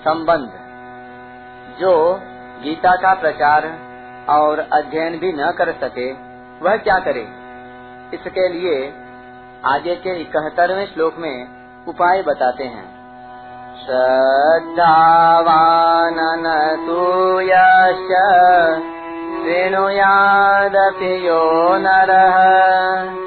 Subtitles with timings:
[0.00, 0.50] संबंध,
[1.80, 2.20] जो
[2.62, 3.72] गीता का प्रचार
[4.28, 6.12] और अध्ययन भी न कर सके,
[6.64, 7.28] वह क्या करे?
[8.14, 8.94] इसके लिए
[9.64, 11.46] आगे के इकहत्तरवें श्लोक में
[11.88, 13.00] उपाय बताते हैं।
[13.76, 14.76] श्रद्धावानन
[16.86, 18.10] सूयश्च
[19.44, 21.42] शृणुयादपि यो
[21.78, 23.20] नरः।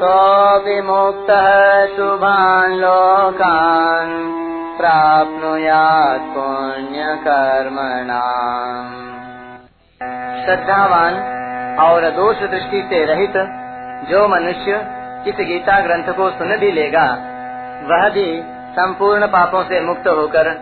[0.00, 4.37] सोऽपि मुक्तः शुभान् लोकान्
[4.78, 7.18] प्राप्नुयात् पुण्यकर्मणाम्
[10.44, 11.14] श्रद्धावान
[11.80, 13.32] और दोष दृष्टि से रहित
[14.08, 17.04] जो मनुष्य इस गीता ग्रंथ को सुन भी लेगा,
[17.90, 20.54] वह भी संपूर्ण पापों से मुक्त होकर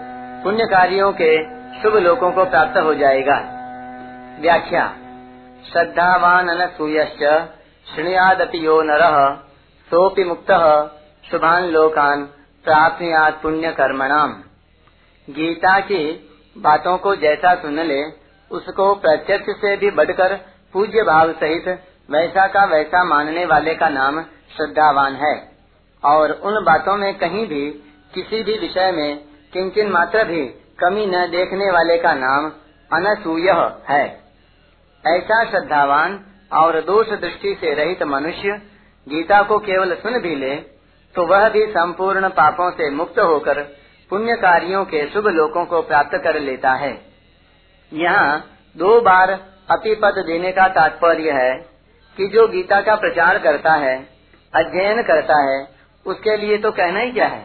[0.45, 1.45] पुण्य कार्यों के
[1.83, 3.43] शुभ लोकों को प्राप्त हो जाएगा।
[4.41, 4.93] व्याख्या।
[5.73, 7.49] श्रद्धावान अनसूयश्च
[7.95, 9.35] श्रृणुयादपि यो नरः,
[9.91, 10.89] सोऽपि मुक्तः,
[11.31, 12.29] शुभान लोकान
[12.67, 14.33] प्राप्त पुण्य कर्मणाम।
[15.31, 18.03] गीता की बातों को जैसा सुन ले,
[18.51, 20.37] उसको प्रत्यक्ष से भी बढ़कर
[20.73, 21.69] पूज्य भाव सहित
[22.11, 25.53] वैसा का वैसा मानने वाले का नाम श्रद्धावान है।
[26.05, 27.71] और उन बातों में कहीं भी,
[28.15, 30.47] किसी भी विषय में किंचन मात्र भी
[30.85, 32.53] कमी न देखने वाले का नाम
[32.93, 33.51] अनसूय
[33.91, 34.21] है।
[35.07, 38.63] ऐसा श्रद्धावान और दोष दृष्टि से रहित मनुष्य
[39.09, 40.76] गीता को केवल सुन भी ले
[41.17, 43.63] तो वह भी संपूर्ण पापों से मुक्त होकर
[44.11, 47.07] पुण्य कार्यों के शुभ लोकों को प्राप्त कर लेता है।
[47.93, 48.45] यहाँ
[48.77, 49.31] दो बार
[49.71, 51.55] अतिपद देने का तात्पर्य है
[52.17, 54.09] कि जो गीता का प्रचार करता है,
[54.55, 55.69] अध्ययन करता है,
[56.07, 57.45] उसके लिए तो कहना ही क्या है?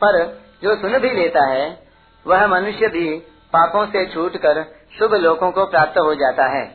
[0.00, 1.82] पर जो सुन भी लेता है,
[2.26, 3.18] वह मनुष्य भी
[3.52, 4.62] पापों से छूटकर
[4.98, 6.74] शुभ लोकों को प्राप्त हो जाता है।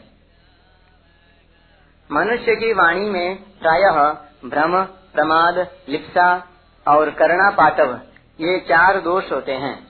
[2.11, 4.15] मनुष्य की वाणी में प्रायः
[4.49, 5.57] भ्रम प्रमाद
[5.89, 6.47] लिप्सा
[6.87, 7.99] और करुणा पाटव
[8.39, 9.87] ये चार दोष होते हैं।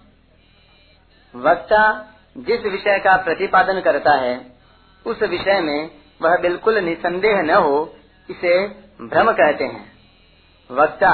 [1.36, 4.52] वक्ता जिस विषय का प्रतिपादन करता है,
[5.06, 5.90] उस विषय में
[6.22, 7.96] वह बिल्कुल निसंदेह न हो,
[8.30, 8.68] इसे
[9.02, 9.91] भ्रम कहते हैं।
[10.72, 11.12] वक्ता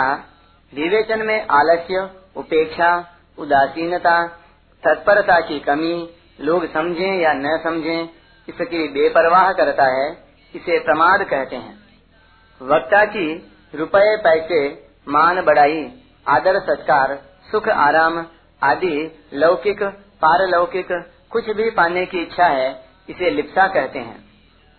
[0.74, 4.28] विवेचन में आलस्य, उपेक्षा, उदासीनता,
[4.84, 6.10] तत्परता की कमी,
[6.42, 8.10] लोग समझें या न समझें,
[8.50, 10.12] इसकी बेपरवाह करता है,
[10.56, 11.80] इसे प्रमाद कहते हैं।
[12.62, 14.60] वक्ता की रुपए पैसे
[15.08, 15.82] मान बढ़ाई
[16.28, 17.16] आदर सत्कार
[17.52, 18.26] सुख आराम
[18.62, 18.96] आदि
[19.34, 19.84] लौकिक
[20.22, 20.88] पारलौकिक
[21.32, 22.70] कुछ भी पाने की इच्छा है
[23.10, 24.20] इसे लिप्सा कहते हैं।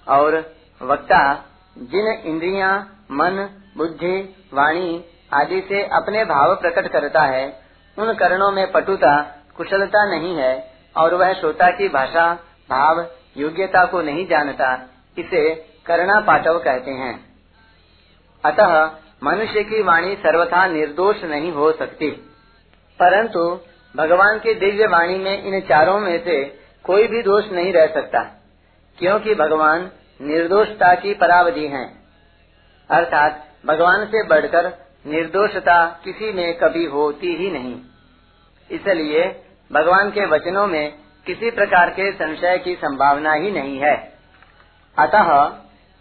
[0.07, 0.37] और
[0.83, 1.23] वक्ता
[1.77, 2.73] जिन इंद्रियाँ,
[3.11, 4.17] मन बुद्धि
[4.55, 7.45] वाणी आदि से अपने भाव प्रकट करता है
[7.99, 9.21] उन करणों में पटुता
[9.57, 10.53] कुशलता नहीं है
[10.97, 12.33] और वह श्रोता की भाषा
[12.71, 14.75] भाव योग्यता को नहीं जानता
[15.19, 15.55] इसे
[15.87, 17.32] करना पाटव कहते हैं।
[18.45, 18.75] अतः
[19.25, 22.11] मनुष्य की वाणी सर्वथा निर्दोष नहीं हो सकती।
[23.01, 23.61] परंतु
[23.95, 26.43] भगवान की दिव्य वाणी में इन चारों में से
[26.85, 28.23] कोई भी दोष नहीं रह सकता,
[28.99, 31.87] क्योंकि भगवान निर्दोषता की परावधि हैं।
[32.91, 34.71] अर्थात भगवान से बढ़कर
[35.07, 37.75] निर्दोषता किसी में कभी होती ही नहीं।
[38.71, 39.25] इसलिए
[39.73, 40.93] भगवान के वचनों में
[41.27, 43.95] किसी प्रकार के संशय की संभावना ही नहीं है।
[44.97, 45.29] अतः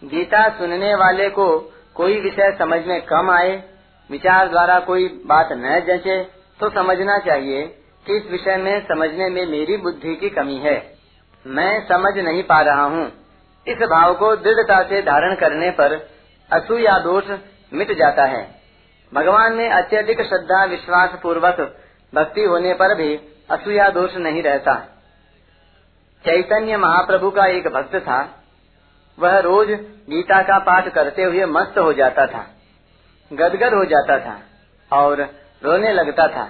[0.04, 1.48] गीता सुनने वाले को
[1.96, 3.64] कोई विषय समझ में कम आए,
[4.10, 6.24] विचार द्वारा कोई बात न जचे
[6.60, 7.64] तो समझना चाहिए
[8.06, 10.76] कि इस विषय में समझने में मेरी बुद्धि की कमी है।
[11.46, 13.06] मैं समझ नहीं पा रहा हूँ।
[13.68, 15.94] इस भाव को दृढ़ता से धारण करने पर
[16.52, 17.24] असूया दोष
[17.74, 18.44] मिट जाता है।
[19.14, 21.60] भगवान में अत्यधिक श्रद्धा विश्वास पूर्वक
[22.14, 23.16] भक्ति होने पर भी
[23.52, 24.76] असूया दोष नहीं रहता।
[26.26, 28.41] चैतन्य महाप्रभु का एक भक्त था
[29.22, 29.68] वह रोज
[30.10, 32.46] गीता का पाठ करते हुए मस्त हो जाता था,
[33.32, 34.40] गदगद हो जाता था
[34.92, 35.22] और
[35.62, 36.44] रोने लगता था।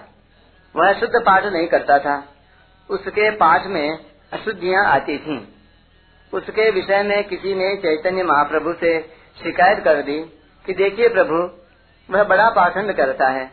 [0.76, 2.24] वह शुद्ध पाठ नहीं करता था।
[2.90, 3.98] उसके पाठ में
[4.34, 5.40] अशुद्धियाँ आती थीं।
[6.34, 9.00] उसके विषय में किसी ने चैतन्य महाप्रभु से
[9.38, 10.20] शिकायत कर दी
[10.66, 11.40] कि देखिए प्रभु,
[12.10, 13.46] वह बड़ा पाखंड करता है।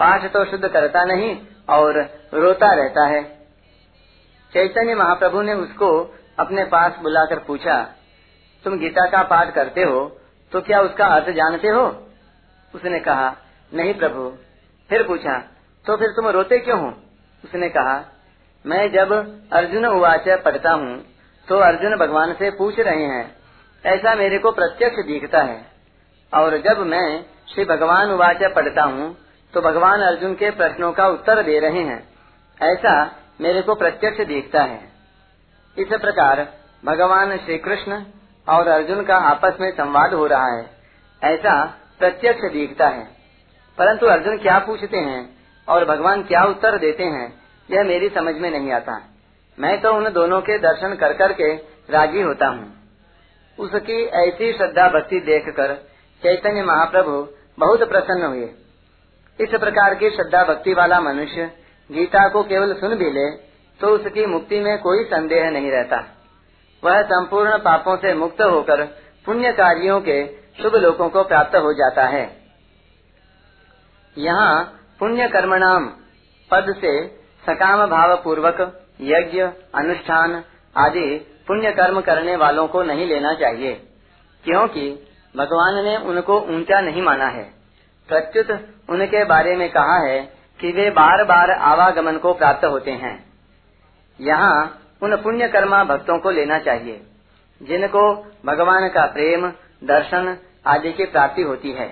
[0.00, 1.36] पाठ तो शुद्ध करता नहीं
[1.68, 2.00] और
[2.34, 3.22] रोता रहता है।
[4.52, 5.90] चैतन्य महाप्रभु ने उसको
[6.38, 7.76] अपने पास बुलाकर पूछा
[8.64, 10.00] तुम गीता का पाठ करते हो
[10.52, 11.84] तो क्या उसका अर्थ जानते हो?
[12.74, 13.34] उसने कहा,
[13.72, 14.28] नहीं प्रभु।
[14.90, 15.38] फिर पूछा
[15.86, 16.92] तो फिर तुम रोते क्यों हो?
[17.44, 17.94] उसने कहा,
[18.64, 19.12] मैं जब
[19.52, 20.96] अर्जुन उवाच पढ़ता हूँ
[21.48, 23.24] तो अर्जुन भगवान से पूछ रहे हैं,
[23.84, 25.60] ऐसा मेरे को प्रत्यक्ष दिखता है।
[26.32, 29.16] और जब मैं श्री भगवान उवाच पढ़ता हूँ
[29.54, 31.98] तो भगवान अर्जुन के प्रश्नों का उत्तर दे रहे हैं,
[32.60, 32.94] ऐसा
[33.40, 34.80] मेरे को प्रत्यक्ष दिखता है।
[35.76, 36.46] इस प्रकार
[36.84, 38.02] भगवान श्री कृष्ण
[38.48, 40.70] और अर्जुन का आपस में संवाद हो रहा है।
[41.22, 41.64] ऐसा
[41.98, 43.04] प्रत्यक्ष दिखता है।
[43.78, 45.36] परंतु अर्जुन क्या पूछते हैं
[45.68, 47.40] और भगवान क्या उत्तर देते हैं,
[47.70, 49.00] यह मेरी समझ में नहीं आता।
[49.58, 51.54] मैं तो उन दोनों के दर्शन कर कर के
[51.90, 52.74] राज़ी होता हूँ।
[53.58, 55.74] उसकी ऐसी श्रद्धा भक्ति देख कर
[56.22, 57.28] चैतन्य महाप्रभु
[57.58, 58.50] बहुत प्रसन्न हुए।
[59.40, 61.50] इस प्रकार की श्रद्धा भक्ति वाला मनुष्य
[61.90, 63.30] गीता को केवल सुन भी ले
[63.80, 66.21] तो उसकी मुक्ति में कोई संदेह नहीं रहता।
[66.82, 68.84] वह संपूर्ण पापों से मुक्त होकर
[69.26, 70.24] पुण्य कार्यों के
[70.62, 72.24] शुभ लोगों को प्राप्त हो जाता है।
[74.16, 74.62] यहाँ
[75.00, 75.86] पुण्य कर्मणाम
[76.50, 76.92] पद से
[77.44, 78.60] सकाम भाव पूर्वक
[79.02, 79.40] यज्ञ,
[79.74, 80.42] अनुष्ठान
[80.76, 81.06] आदि
[81.48, 83.72] पुण्य कर्म करने वालों को नहीं लेना चाहिए,
[84.44, 84.90] क्योंकि
[85.34, 87.42] भगवान ने उनको ऊँचा नहीं माना है।
[88.08, 88.50] प्रत्युत
[88.90, 90.20] उनके बारे में कहा है
[90.60, 93.14] कि वे बार बार आवागमन को प्राप्त होते हैं।
[94.18, 97.00] यहाँ उन पुण्य कर्मा भक्तों को लेना चाहिए,
[97.60, 98.14] जिनको
[98.46, 99.46] भगवान का प्रेम,
[99.84, 101.88] दर्शन आदि की प्राप्ति होती है।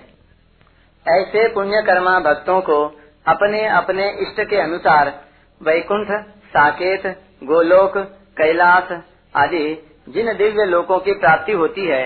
[1.07, 2.85] ऐसे पुण्य कर्मा भक्तों को
[3.27, 5.25] अपने अपने इष्ट के अनुसार
[5.61, 6.09] वैकुंठ,
[6.47, 7.07] साकेत,
[7.45, 7.99] गोलोक,
[8.37, 8.93] कैलाश
[9.37, 9.67] आदि
[10.09, 12.05] जिन दिव्य लोकों की प्राप्ति होती है,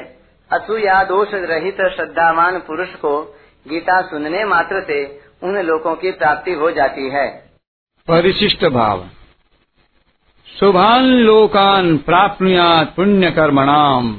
[0.51, 3.21] असूया दोष रहित श्रद्धावान पुरुष को
[3.69, 5.05] गीता सुनने मात्र से
[5.43, 7.29] उन लोगों की प्राप्ति हो जाती है।
[8.09, 9.05] परिशिष्ट भाव।
[10.47, 14.17] शुभान लोकान प्राप्नुयात पुण्य कर्मणाम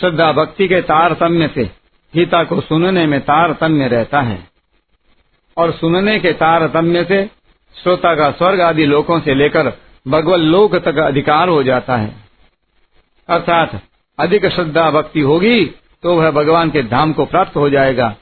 [0.00, 1.64] श्रद्धा भक्ति के तारतम्य से,
[2.14, 4.48] गीता को सुनने में तारतम्य रहता है।
[5.56, 7.30] और सुनने के तारतम्य से,
[7.82, 9.72] श्रोता का स्वर्ग आदि लोकों से लेकर
[10.08, 12.16] भगवत लोक तक अधिकार हो जाता है।
[13.28, 13.82] अर्थात,
[14.18, 15.66] अधिक श्रद्धा भक्ति होगी
[16.02, 18.16] तो वह भगवान के धाम को प्राप्त हो जाएगा।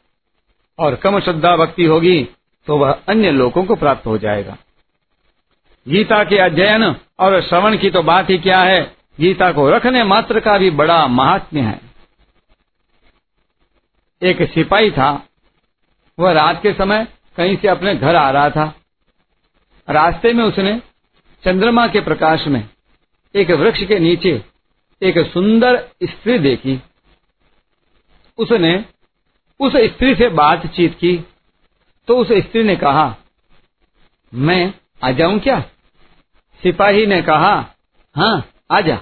[0.79, 2.29] और कम श्रद्धा भक्ति होगी
[2.67, 4.57] तो वह अन्य लोगों को प्राप्त हो जाएगा।
[5.87, 6.85] गीता के अध्ययन
[7.19, 8.81] और श्रवण की तो बात ही क्या है?
[9.21, 11.81] गीता को रखने मात्र का भी बड़ा महात्म्य है।
[14.23, 15.11] एक सिपाही था,
[16.19, 17.07] वह रात के समय
[17.37, 18.65] कहीं से अपने घर आ रहा था।
[19.89, 20.81] रास्ते में उसने
[21.45, 22.69] चंद्रमा के प्रकाश में
[23.35, 24.43] एक वृक्ष के नीचे
[25.03, 26.81] एक सुंदर स्त्री देखी।
[28.39, 28.75] उसने
[29.61, 31.17] उस स्त्री से बातचीत की
[32.09, 33.15] तो उस स्त्री ने कहा,
[34.33, 34.75] मैं
[35.05, 35.63] आ जाऊँ क्या?
[36.63, 37.55] सिपाही ने कहा
[38.17, 38.97] हाँ आजा।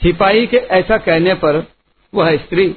[0.00, 1.66] सिपाही के ऐसा कहने पर
[2.14, 2.76] वह स्त्री,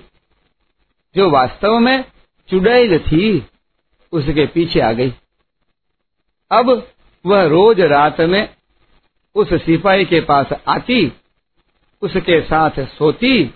[1.16, 2.04] जो वास्तव में
[2.50, 3.48] चुड़ैल थी,
[4.12, 5.14] उसके पीछे आ गई।
[6.52, 6.88] अब
[7.26, 8.56] वह रोज रात में
[9.36, 11.12] उस सिपाही के पास आती,
[12.02, 13.54] उसके साथ सोती,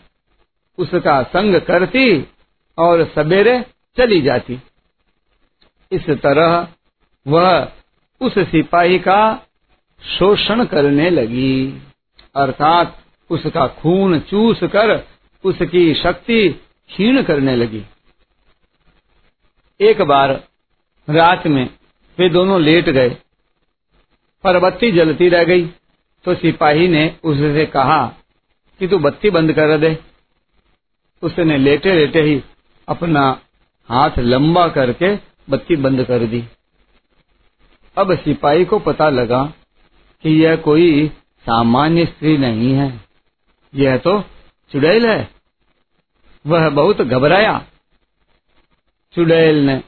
[0.77, 2.27] उसका संग करती
[2.77, 3.59] और सवेरे
[3.97, 4.59] चली जाती।
[5.91, 6.67] इस तरह
[7.27, 7.71] वह
[8.21, 9.41] उस सिपाही का
[10.03, 11.81] शोषण करने लगी।
[12.35, 15.07] अर्थात उसका खून चूस कर
[15.43, 17.83] उसकी शक्ति क्षीण करने लगी।
[19.81, 20.43] एक बार
[21.09, 21.69] रात में
[22.19, 23.09] वे दोनों लेट गए।
[24.43, 25.67] पर बत्ती जलती रह गई।
[26.25, 28.07] तो सिपाही ने उससे कहा
[28.79, 29.97] कि तू बत्ती बंद कर दे।
[31.23, 32.43] उसने लेटे लेटे ही
[32.87, 33.41] अपना
[33.89, 35.15] हाथ लंबा करके
[35.49, 36.43] बत्ती बंद कर दी।
[37.97, 39.43] अब सिपाही को पता लगा
[40.23, 41.07] कि यह कोई
[41.45, 43.01] सामान्य स्त्री नहीं है।
[43.73, 44.19] यह तो
[44.71, 45.29] चुड़ैल है।
[46.45, 47.65] वह बहुत घबराया।
[49.15, 49.81] चुड़ैल ने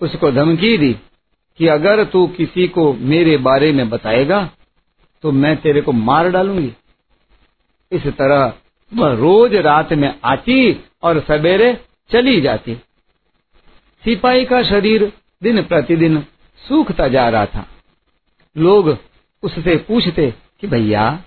[0.00, 0.92] उसको धमकी दी
[1.60, 4.50] कि अगर तू किसी को मेरे बारे में बताएगा
[5.24, 6.72] तो मैं तेरे को मार डालूँगी।
[7.92, 8.52] इस तरह
[8.92, 11.72] वह रोज रात में आती और सवेरे
[12.10, 12.74] चली जाती।
[14.02, 15.12] सिपाही का शरीर
[15.42, 16.18] दिन प्रतिदिन
[16.68, 17.68] सूखता जा रहा था।
[18.56, 18.98] लोग
[19.42, 21.24] उससे पूछते कि भैया,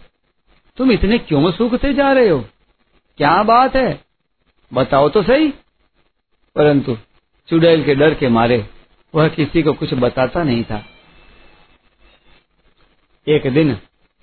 [0.77, 2.45] तुम इतने क्यों सूखते जा रहे हो?
[3.17, 4.05] क्या बात है?
[4.73, 5.53] बताओ तो सही।
[6.55, 6.97] परंतु
[7.47, 8.65] चुड़ैल के डर के मारे
[9.15, 10.85] वह किसी को कुछ बताता नहीं था।
[13.27, 13.77] एक दिन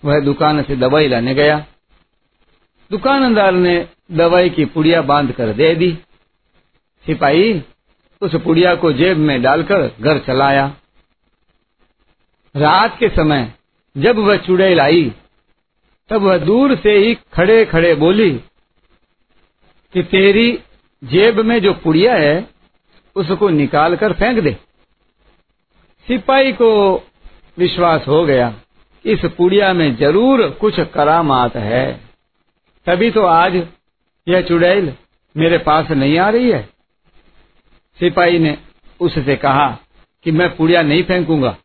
[0.05, 1.67] वह दुकान से दवाई लाने गया।
[2.91, 5.99] दुकानदार ने दवाई की पुड़िया बाँध कर दे दी।
[7.07, 7.63] सिपाही
[8.21, 10.77] उस पुड़िया को जेब में डालकर घर चलाया।
[12.57, 13.53] रात के समय
[13.97, 15.11] जब वह चुड़ैल आई
[16.11, 18.31] तब वह दूर से ही खड़े खड़े बोली,
[19.95, 20.51] कि तेरी
[21.03, 22.49] जेब में जो पुड़िया है,
[23.17, 24.53] उसको निकाल कर फेंक दे।
[26.09, 26.71] सिपाही को
[27.59, 28.53] विश्वास हो गया,
[29.05, 31.93] इस पुड़िया में ज़रूर कुछ करामात है।
[32.87, 33.55] तभी तो आज
[34.27, 34.93] यह चुड़ैल
[35.37, 36.63] मेरे पास नहीं आ रही है।
[38.01, 38.57] सिपाही ने
[39.01, 39.69] उससे कहा
[40.27, 41.57] कि मैं पुड़िया नहीं फेंकूँगा।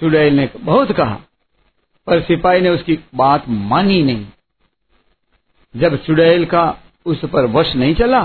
[0.00, 1.14] चुड़ैल ने बहुत कहा,
[2.06, 4.26] पर सिपाही ने उसकी बात मानी नहीं।
[5.74, 6.64] जब चुड़ैल का
[7.06, 8.24] उस पर वश नहीं चला,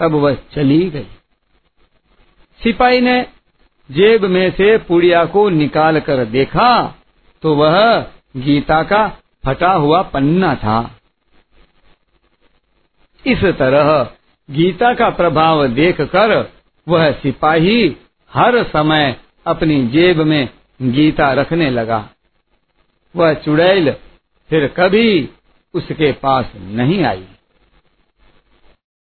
[0.00, 1.06] तब वह चली गई।
[2.60, 3.20] सिपाही ने
[3.90, 6.70] जेब में से पुड़िया को निकाल कर देखा
[7.42, 7.76] तो वह
[8.36, 9.06] गीता का
[9.44, 10.78] फटा हुआ पन्ना था।
[13.24, 13.90] इस तरह
[14.48, 16.34] गीता का प्रभाव देखकर
[16.86, 17.96] वह सिपाही
[18.32, 19.16] हर समय
[19.46, 20.48] अपनी जेब में
[20.82, 22.10] गीता रखने लगा।
[23.16, 23.92] वह चुड़ैल
[24.50, 25.28] फिर कभी
[25.74, 27.24] उसके पास नहीं आई।